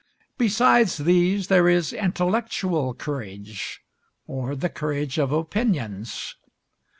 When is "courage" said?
2.95-3.83, 4.67-5.19